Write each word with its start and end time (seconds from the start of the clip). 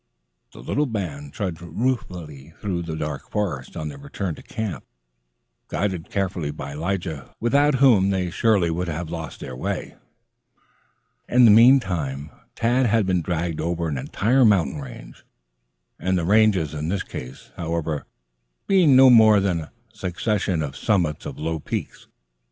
The 0.51 0.63
little 0.63 0.87
band 0.87 1.31
trudged 1.31 1.61
ruefully 1.61 2.55
through 2.59 2.81
the 2.81 2.95
dark 2.95 3.29
forest 3.29 3.77
on 3.77 3.87
their 3.89 3.99
return 3.99 4.33
to 4.33 4.41
camp, 4.41 4.83
guided 5.67 6.09
carefully 6.09 6.49
by 6.49 6.73
Lige, 6.73 7.19
without 7.39 7.75
whom 7.75 8.09
they 8.09 8.31
surely 8.31 8.71
would 8.71 8.87
have 8.87 9.11
lost 9.11 9.41
their 9.41 9.55
way. 9.55 9.93
In 11.29 11.45
the 11.45 11.51
meantime, 11.51 12.31
Tad 12.55 12.87
had 12.87 13.05
been 13.05 13.21
dragged 13.21 13.61
over 13.61 13.87
an 13.87 13.99
entire 13.99 14.43
mountain 14.43 14.81
range, 14.81 15.23
the 15.99 16.25
ranges 16.25 16.73
in 16.73 16.89
this 16.89 17.03
case, 17.03 17.51
however, 17.55 18.07
being 18.65 18.95
no 18.95 19.11
more 19.11 19.39
than 19.39 19.59
a 19.59 19.71
succession 19.93 20.63
of 20.63 20.75
summits 20.75 21.27
of 21.27 21.37
low 21.37 21.59
peaks. 21.59 22.07